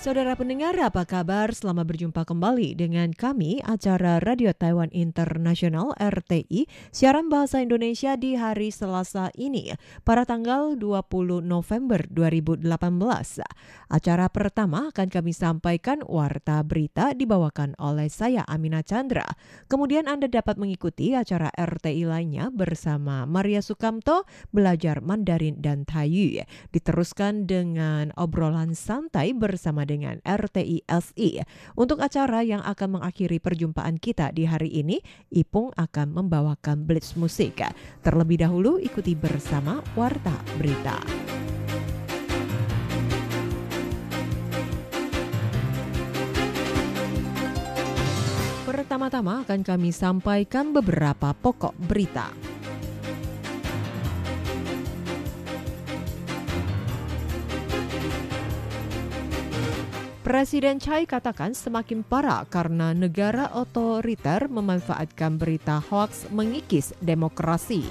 [0.00, 1.52] Saudara pendengar, apa kabar?
[1.52, 8.72] Selamat berjumpa kembali dengan kami acara Radio Taiwan Internasional RTI siaran bahasa Indonesia di hari
[8.72, 12.64] Selasa ini pada tanggal 20 November 2018.
[13.92, 19.28] Acara pertama akan kami sampaikan warta berita dibawakan oleh saya Amina Chandra.
[19.68, 26.40] Kemudian Anda dapat mengikuti acara RTI lainnya bersama Maria Sukamto belajar Mandarin dan Taiyu.
[26.72, 31.42] Diteruskan dengan obrolan santai bersama dengan RTI SI.
[31.74, 35.02] Untuk acara yang akan mengakhiri perjumpaan kita di hari ini,
[35.34, 37.58] Ipung akan membawakan blitz musik.
[38.06, 41.02] Terlebih dahulu ikuti bersama Warta Berita.
[48.70, 52.30] Pertama-tama akan kami sampaikan beberapa pokok berita.
[60.30, 67.82] Presiden Chai katakan semakin parah karena negara otoriter memanfaatkan berita hoaks mengikis demokrasi.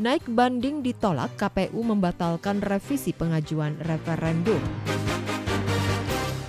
[0.00, 4.64] Naik banding ditolak, KPU membatalkan revisi pengajuan referendum.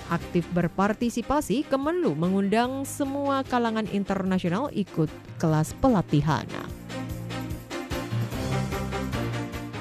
[0.08, 6.48] Aktif berpartisipasi, Kemenlu mengundang semua kalangan internasional ikut kelas pelatihan.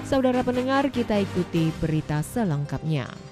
[0.03, 3.24] Saudara pendengar, kita ikuti berita selengkapnya.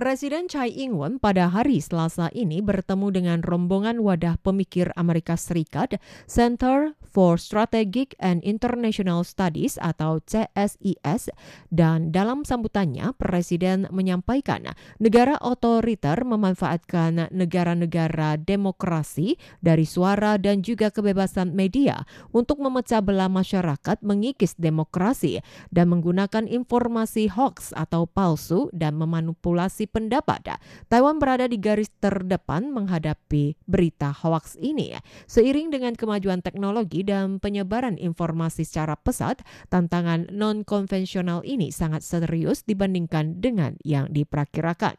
[0.00, 6.96] Presiden Chai Ing-wen pada hari Selasa ini bertemu dengan rombongan wadah pemikir Amerika Serikat Center
[7.10, 11.34] for Strategic and International Studies atau CSIS
[11.74, 14.70] dan dalam sambutannya Presiden menyampaikan
[15.02, 23.98] negara otoriter memanfaatkan negara-negara demokrasi dari suara dan juga kebebasan media untuk memecah belah masyarakat
[24.06, 25.42] mengikis demokrasi
[25.74, 30.62] dan menggunakan informasi hoax atau palsu dan memanipulasi pendapat.
[30.86, 34.94] Taiwan berada di garis terdepan menghadapi berita hoax ini.
[35.26, 43.40] Seiring dengan kemajuan teknologi dan penyebaran informasi secara pesat, tantangan non-konvensional ini sangat serius dibandingkan
[43.40, 44.96] dengan yang diperkirakan.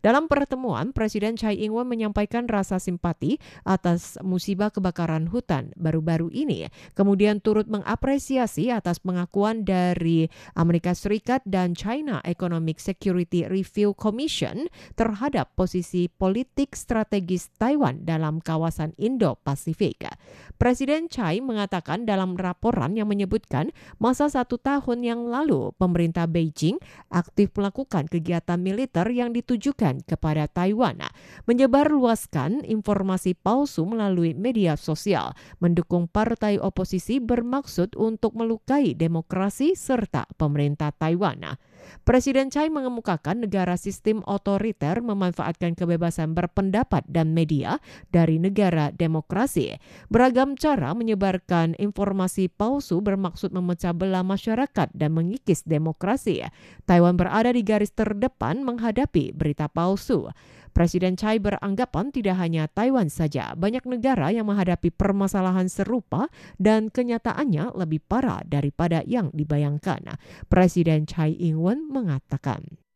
[0.00, 7.42] Dalam pertemuan, Presiden Chai Ing-wen menyampaikan rasa simpati atas musibah kebakaran hutan baru-baru ini, kemudian
[7.42, 16.06] turut mengapresiasi atas pengakuan dari Amerika Serikat dan China Economic Security Review Commission terhadap posisi
[16.06, 20.08] politik strategis Taiwan dalam kawasan Indo-Pasifik.
[20.56, 26.76] Presiden Chai mengatakan dalam laporan yang menyebutkan masa satu tahun yang lalu pemerintah Beijing
[27.08, 31.00] aktif melakukan kegiatan militer yang ditujukan kepada Taiwan,
[31.48, 40.92] menyebarluaskan informasi palsu melalui media sosial, mendukung partai oposisi bermaksud untuk melukai demokrasi serta pemerintah
[40.94, 41.56] Taiwan.
[42.02, 47.78] Presiden Chai mengemukakan negara sistem otoriter memanfaatkan kebebasan berpendapat dan media
[48.10, 49.78] dari negara demokrasi.
[50.10, 56.46] Beragam cara menyebarkan informasi palsu bermaksud memecah belah masyarakat dan mengikis demokrasi.
[56.88, 60.32] Taiwan berada di garis terdepan menghadapi berita palsu.
[60.70, 67.74] Presiden Chai beranggapan tidak hanya Taiwan saja, banyak negara yang menghadapi permasalahan serupa dan kenyataannya
[67.74, 70.18] lebih parah daripada yang dibayangkan.
[70.46, 72.89] Presiden Chai Ing-wen mengatakan.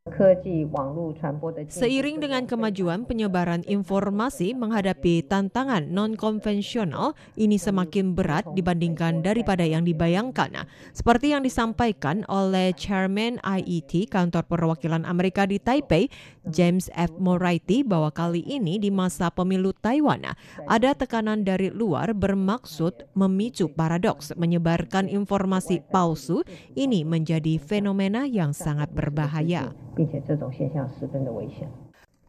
[1.64, 10.68] Seiring dengan kemajuan penyebaran informasi menghadapi tantangan non-konvensional, ini semakin berat dibandingkan daripada yang dibayangkan.
[10.92, 16.12] Seperti yang disampaikan oleh Chairman IET, Kantor Perwakilan Amerika di Taipei,
[16.52, 17.16] James F.
[17.16, 20.36] Moriarty, bahwa kali ini di masa pemilu Taiwan,
[20.68, 26.44] ada tekanan dari luar bermaksud memicu paradoks, menyebarkan informasi palsu,
[26.76, 29.72] ini menjadi fenomena yang sangat berbahaya.
[29.94, 31.68] 并且这种现象十分的危险。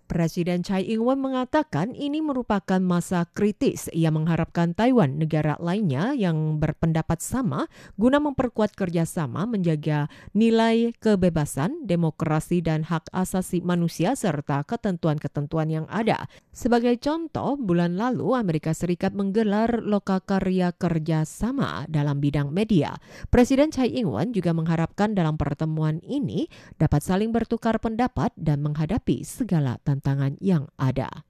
[0.06, 3.90] Presiden Chai Ing-wen mengatakan ini merupakan masa kritis.
[3.90, 7.66] Ia mengharapkan Taiwan, negara lainnya yang berpendapat sama,
[7.98, 10.06] guna memperkuat kerjasama menjaga
[10.38, 16.30] nilai kebebasan, demokrasi, dan hak asasi manusia serta ketentuan-ketentuan yang ada.
[16.54, 22.94] Sebagai contoh, bulan lalu Amerika Serikat menggelar lokakarya kerjasama dalam bidang media.
[23.34, 26.46] Presiden Chai Ing-wen juga mengharapkan dalam pertemuan ini
[26.78, 31.24] dapat saling bertukar pendapat dan menghadapi segala tantangan tantangan yang ada.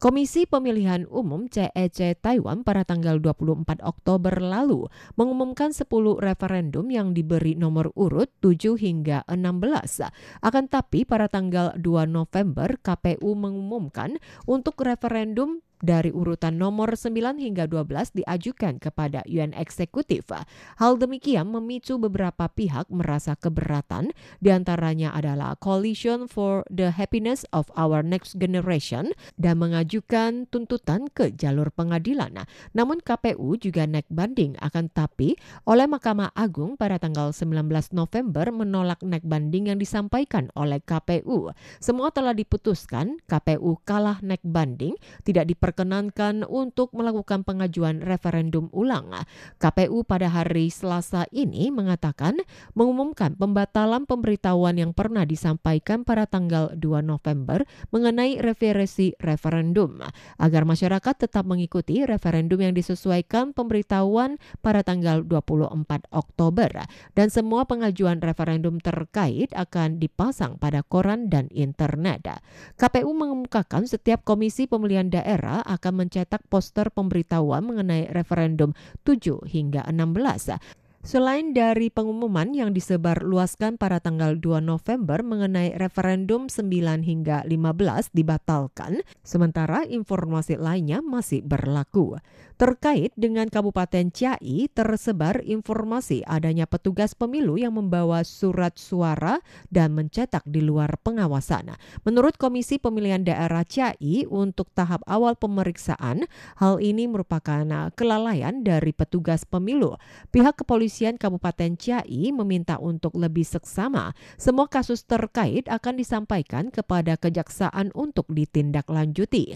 [0.00, 4.88] Komisi Pemilihan Umum CEC Taiwan pada tanggal 24 Oktober lalu
[5.20, 5.84] mengumumkan 10
[6.24, 10.08] referendum yang diberi nomor urut 7 hingga 16.
[10.40, 14.16] Akan tapi pada tanggal 2 November KPU mengumumkan
[14.48, 20.28] untuk referendum dari urutan nomor 9 hingga 12 diajukan kepada UN Eksekutif.
[20.76, 27.72] Hal demikian memicu beberapa pihak merasa keberatan, di antaranya adalah Coalition for the Happiness of
[27.74, 32.44] Our Next Generation dan mengajukan tuntutan ke jalur pengadilan.
[32.76, 35.34] Namun KPU juga naik banding akan tapi
[35.64, 37.66] oleh Mahkamah Agung pada tanggal 19
[37.96, 41.50] November menolak naik banding yang disampaikan oleh KPU.
[41.80, 44.94] Semua telah diputuskan, KPU kalah naik banding,
[45.24, 49.14] tidak diper diperkenankan untuk melakukan pengajuan referendum ulang.
[49.62, 52.42] KPU pada hari Selasa ini mengatakan
[52.74, 57.62] mengumumkan pembatalan pemberitahuan yang pernah disampaikan pada tanggal 2 November
[57.94, 60.02] mengenai referensi referendum
[60.42, 66.82] agar masyarakat tetap mengikuti referendum yang disesuaikan pemberitahuan pada tanggal 24 Oktober
[67.14, 72.42] dan semua pengajuan referendum terkait akan dipasang pada koran dan internet.
[72.74, 80.60] KPU mengemukakan setiap komisi pemilihan daerah akan mencetak poster pemberitahuan mengenai referendum 7 hingga 16
[81.00, 86.68] Selain dari pengumuman yang disebar luaskan pada tanggal 2 November mengenai referendum 9
[87.00, 92.20] hingga 15 dibatalkan, sementara informasi lainnya masih berlaku.
[92.60, 99.40] Terkait dengan Kabupaten Ciai, tersebar informasi adanya petugas pemilu yang membawa surat suara
[99.72, 101.80] dan mencetak di luar pengawasan.
[102.04, 106.28] Menurut Komisi Pemilihan Daerah Ciai, untuk tahap awal pemeriksaan,
[106.60, 107.64] hal ini merupakan
[107.96, 109.96] kelalaian dari petugas pemilu.
[110.28, 114.10] Pihak kepolisian Kabupaten Ciai meminta untuk lebih seksama.
[114.34, 119.54] Semua kasus terkait akan disampaikan kepada kejaksaan untuk ditindaklanjuti.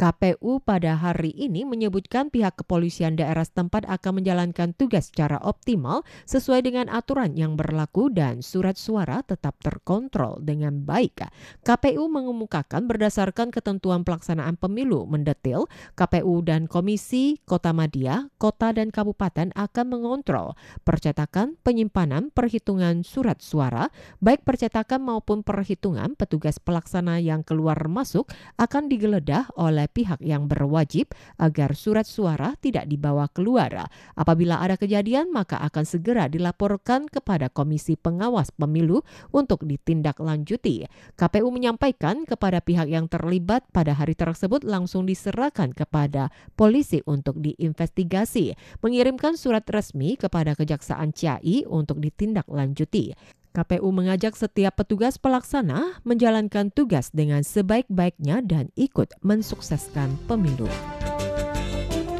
[0.00, 6.64] KPU pada hari ini menyebutkan pihak kepolisian daerah setempat akan menjalankan tugas secara optimal sesuai
[6.64, 11.28] dengan aturan yang berlaku dan surat suara tetap terkontrol dengan baik.
[11.60, 19.52] KPU mengemukakan berdasarkan ketentuan pelaksanaan pemilu mendetil, KPU dan Komisi Kota Madia, Kota dan Kabupaten
[19.52, 23.92] akan mengontrol percetakan, penyimpanan, perhitungan surat suara,
[24.24, 31.10] baik percetakan maupun perhitungan petugas pelaksana yang keluar masuk akan digeledah oleh pihak yang berwajib
[31.36, 33.90] agar surat suara tidak dibawa keluar.
[34.14, 39.02] Apabila ada kejadian, maka akan segera dilaporkan kepada Komisi Pengawas Pemilu
[39.34, 40.86] untuk ditindaklanjuti.
[41.18, 48.54] KPU menyampaikan kepada pihak yang terlibat pada hari tersebut langsung diserahkan kepada polisi untuk diinvestigasi,
[48.80, 53.39] mengirimkan surat resmi kepada Kejaksaan Ciai untuk ditindaklanjuti.
[53.50, 60.70] KPU mengajak setiap petugas pelaksana menjalankan tugas dengan sebaik-baiknya dan ikut mensukseskan pemilu.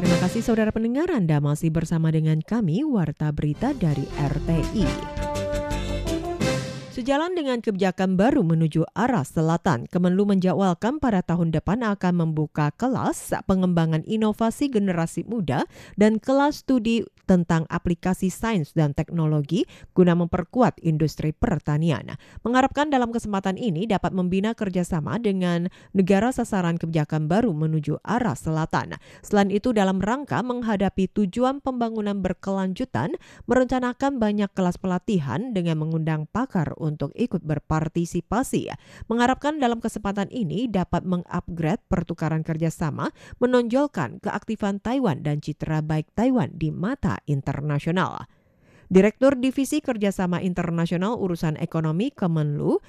[0.00, 5.29] Terima kasih saudara pendengar Anda masih bersama dengan kami Warta Berita dari RTI.
[7.00, 13.32] Sejalan dengan kebijakan baru menuju arah selatan, Kemenlu menjawabkan pada tahun depan akan membuka kelas
[13.48, 15.64] pengembangan inovasi generasi muda
[15.96, 19.64] dan kelas studi tentang aplikasi sains dan teknologi
[19.96, 22.20] guna memperkuat industri pertanian.
[22.44, 29.00] Mengharapkan dalam kesempatan ini dapat membina kerjasama dengan negara sasaran kebijakan baru menuju arah selatan.
[29.24, 33.16] Selain itu, dalam rangka menghadapi tujuan pembangunan berkelanjutan,
[33.48, 38.72] merencanakan banyak kelas pelatihan dengan mengundang pakar untuk ikut berpartisipasi.
[39.06, 46.56] Mengharapkan dalam kesempatan ini dapat mengupgrade pertukaran kerjasama, menonjolkan keaktifan Taiwan dan citra baik Taiwan
[46.56, 48.24] di mata internasional.
[48.90, 52.82] Direktur Divisi Kerjasama Internasional Urusan Ekonomi Kemenlu,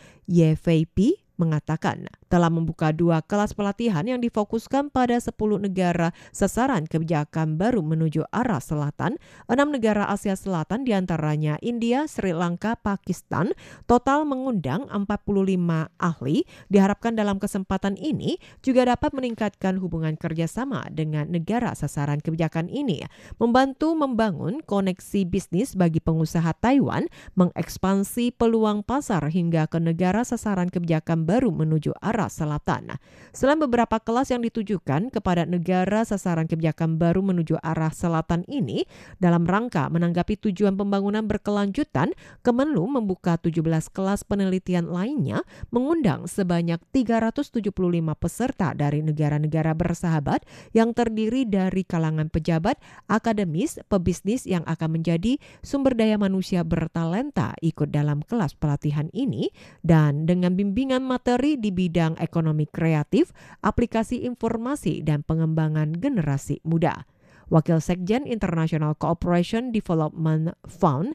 [0.65, 1.07] Pi,
[1.41, 8.29] mengatakan telah membuka dua kelas pelatihan yang difokuskan pada 10 negara sasaran kebijakan baru menuju
[8.29, 9.17] arah selatan,
[9.49, 13.51] enam negara Asia Selatan di antaranya India, Sri Lanka, Pakistan,
[13.89, 16.45] total mengundang 45 ahli.
[16.69, 23.01] Diharapkan dalam kesempatan ini juga dapat meningkatkan hubungan kerjasama dengan negara sasaran kebijakan ini,
[23.41, 31.23] membantu membangun koneksi bisnis bagi pengusaha Taiwan, mengekspansi peluang pasar hingga ke negara sasaran kebijakan
[31.31, 32.99] baru menuju arah selatan.
[33.31, 38.83] Selain beberapa kelas yang ditujukan kepada negara sasaran kebijakan baru menuju arah selatan ini,
[39.23, 42.11] dalam rangka menanggapi tujuan pembangunan berkelanjutan,
[42.43, 47.71] Kemenlu membuka 17 kelas penelitian lainnya, mengundang sebanyak 375
[48.17, 50.43] peserta dari negara-negara bersahabat
[50.75, 52.75] yang terdiri dari kalangan pejabat,
[53.07, 59.53] akademis, pebisnis yang akan menjadi sumber daya manusia bertalenta ikut dalam kelas pelatihan ini
[59.85, 63.29] dan dengan bimbingan materi materi di bidang ekonomi kreatif,
[63.61, 67.05] aplikasi informasi, dan pengembangan generasi muda.
[67.53, 71.13] Wakil Sekjen International Cooperation Development Fund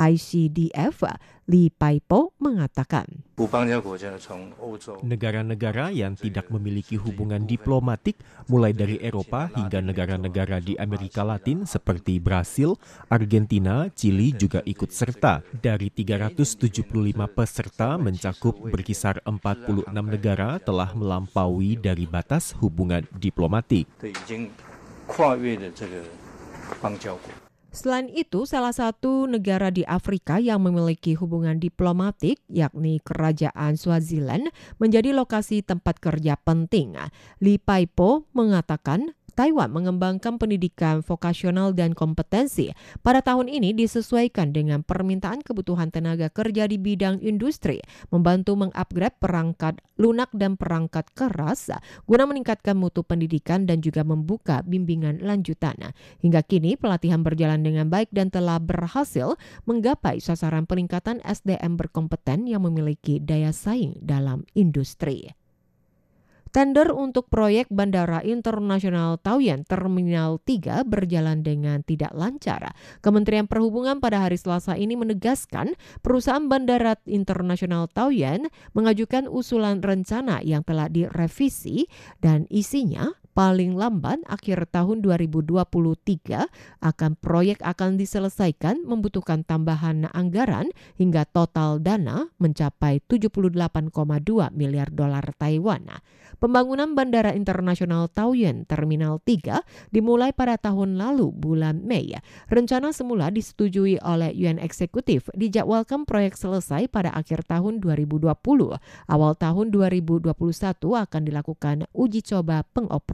[0.00, 1.04] ICDF,
[1.52, 3.04] Li Paipo mengatakan.
[5.04, 8.16] Negara-negara yang tidak memiliki hubungan diplomatik
[8.48, 12.80] mulai dari Eropa hingga negara-negara di Amerika Latin seperti Brasil,
[13.12, 15.44] Argentina, Chili juga ikut serta.
[15.52, 23.84] Dari 375 peserta mencakup berkisar 46 negara telah melampaui dari batas hubungan diplomatik.
[27.70, 34.50] Selain itu, salah satu negara di Afrika yang memiliki hubungan diplomatik, yakni Kerajaan Swaziland,
[34.82, 36.98] menjadi lokasi tempat kerja penting.
[37.38, 45.40] Li Paipo mengatakan Taiwan mengembangkan pendidikan vokasional dan kompetensi pada tahun ini disesuaikan dengan permintaan
[45.40, 47.80] kebutuhan tenaga kerja di bidang industri,
[48.12, 51.72] membantu mengupgrade perangkat lunak dan perangkat keras
[52.04, 55.96] guna meningkatkan mutu pendidikan dan juga membuka bimbingan lanjutan.
[56.20, 62.60] Hingga kini pelatihan berjalan dengan baik dan telah berhasil menggapai sasaran peningkatan SDM berkompeten yang
[62.68, 65.39] memiliki daya saing dalam industri.
[66.50, 72.74] Tender untuk proyek Bandara Internasional Taoyuan Terminal 3 berjalan dengan tidak lancar.
[72.98, 80.66] Kementerian Perhubungan pada hari Selasa ini menegaskan perusahaan Bandara Internasional Taoyuan mengajukan usulan rencana yang
[80.66, 81.86] telah direvisi
[82.18, 85.62] dan isinya paling lambat akhir tahun 2023
[86.82, 93.90] akan proyek akan diselesaikan membutuhkan tambahan anggaran hingga total dana mencapai 78,2
[94.54, 96.02] miliar dolar Taiwan.
[96.40, 102.16] Pembangunan Bandara Internasional Taoyuan Terminal 3 dimulai pada tahun lalu bulan Mei.
[102.48, 108.24] Rencana semula disetujui oleh UN Eksekutif dijadwalkan proyek selesai pada akhir tahun 2020.
[109.10, 110.32] Awal tahun 2021
[110.80, 112.64] akan dilakukan uji coba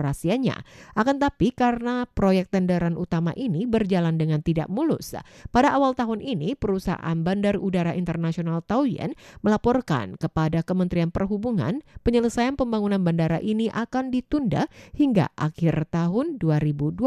[0.07, 0.57] pengoperasiannya.
[0.95, 5.19] Akan tapi karena proyek tenderan utama ini berjalan dengan tidak mulus,
[5.51, 13.03] pada awal tahun ini perusahaan Bandar Udara Internasional Taoyuan melaporkan kepada Kementerian Perhubungan penyelesaian pembangunan
[13.03, 17.01] bandara bandara ini akan ditunda hingga akhir tahun 2022.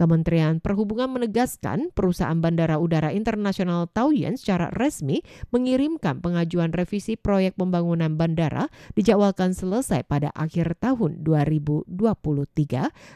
[0.00, 5.20] Kementerian Perhubungan menegaskan perusahaan Bandara Udara Internasional Taoyuan secara resmi
[5.52, 11.92] mengirimkan pengajuan revisi proyek pembangunan bandara dijadwalkan selesai pada akhir tahun 2023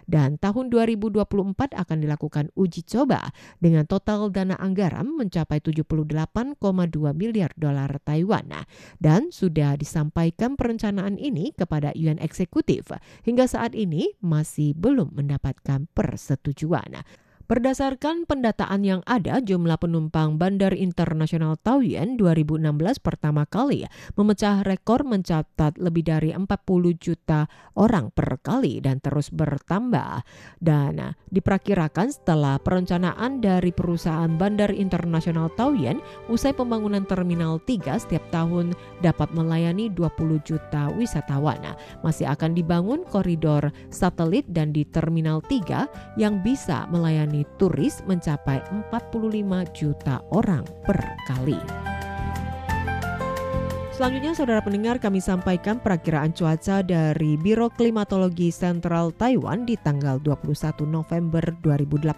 [0.05, 1.25] dan tahun 2024
[1.73, 3.33] akan dilakukan uji coba
[3.65, 6.21] dengan total dana anggaran mencapai 78,2
[7.17, 8.53] miliar dolar Taiwan
[9.01, 12.93] dan sudah disampaikan perencanaan ini kepada UN Eksekutif.
[13.25, 16.74] Hingga saat ini masih belum mendapatkan persetujuan.
[16.75, 17.05] peruana.
[17.45, 22.65] Berdasarkan pendataan yang ada, jumlah penumpang Bandar Internasional Taoyuan 2016
[23.05, 23.85] pertama kali
[24.17, 26.49] memecah rekor mencatat lebih dari 40
[26.97, 27.45] juta
[27.77, 30.25] orang per kali dan terus bertambah.
[30.57, 36.01] Dan diperkirakan setelah perencanaan dari perusahaan Bandar Internasional Taoyuan,
[36.33, 38.73] usai pembangunan Terminal 3 setiap tahun
[39.05, 41.77] dapat melayani 20 juta wisatawan.
[42.01, 48.63] Masih akan dibangun koridor satelit dan di Terminal 3 yang bisa melayani turis mencapai
[48.95, 51.94] 45 juta orang per kali.
[53.95, 60.83] Selanjutnya saudara pendengar kami sampaikan perakiraan cuaca dari Biro Klimatologi Sentral Taiwan di tanggal 21
[60.83, 62.11] November 2018.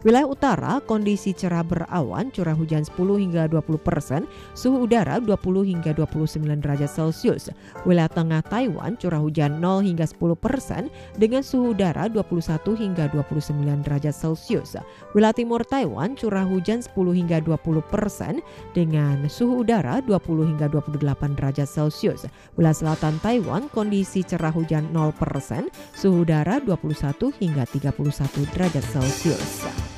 [0.00, 4.24] Wilayah utara kondisi cerah berawan, curah hujan 10 hingga 20 persen,
[4.56, 7.52] suhu udara 20 hingga 29 derajat Celcius.
[7.84, 10.88] Wilayah tengah Taiwan curah hujan 0 hingga 10 persen
[11.20, 14.80] dengan suhu udara 21 hingga 29 derajat Celcius.
[15.12, 18.40] Wilayah timur Taiwan curah hujan 10 hingga 20 persen
[18.72, 22.30] dengan suhu udara 20 hingga 28 derajat Celcius.
[22.54, 25.66] Wilayah selatan Taiwan kondisi cerah hujan 0%,
[25.98, 29.89] suhu udara 21 hingga 31 derajat Celcius.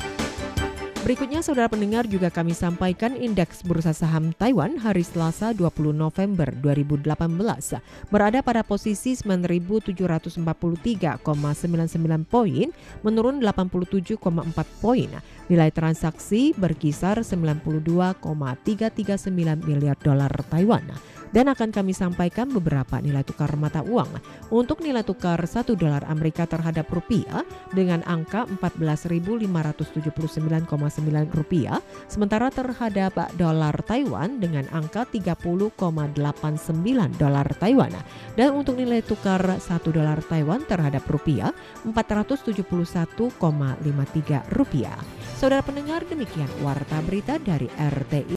[1.03, 7.11] Berikutnya saudara pendengar juga kami sampaikan indeks bursa saham Taiwan hari Selasa 20 November 2018
[8.07, 10.47] berada pada posisi 9.743,99
[12.23, 12.71] poin
[13.03, 14.15] menurun 87,4
[14.79, 15.11] poin.
[15.51, 18.23] Nilai transaksi berkisar 92,339
[19.67, 20.87] miliar dolar Taiwan
[21.33, 24.21] dan akan kami sampaikan beberapa nilai tukar mata uang.
[24.53, 30.69] Untuk nilai tukar 1 dolar Amerika terhadap rupiah dengan angka 14.579,9
[31.33, 35.81] rupiah, sementara terhadap dolar Taiwan dengan angka 30,89
[37.19, 37.97] dolar Taiwan.
[38.37, 39.59] Dan untuk nilai tukar 1
[39.89, 41.51] dolar Taiwan terhadap rupiah
[41.89, 43.33] 471,53
[44.53, 45.01] rupiah.
[45.35, 48.31] Saudara pendengar demikian warta berita dari RTI